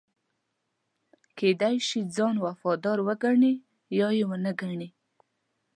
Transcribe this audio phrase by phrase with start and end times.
[1.37, 3.53] کېدای شي ځان وفادار وګڼي
[3.99, 4.89] یا یې ونه ګڼي.